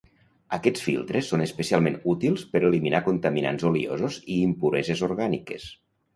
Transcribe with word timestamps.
Aquests 0.55 0.85
filtres 0.85 1.29
són 1.33 1.43
especialment 1.45 1.97
útils 2.13 2.47
per 2.55 2.63
eliminar 2.71 3.03
contaminants 3.09 3.67
oliosos 3.73 4.19
i 4.23 4.41
impureses 4.49 5.07
orgàniques. 5.11 5.71